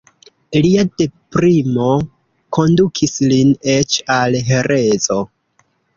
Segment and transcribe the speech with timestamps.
[0.65, 1.89] Lia deprimo
[2.57, 5.21] kondukis lin eĉ al herezo.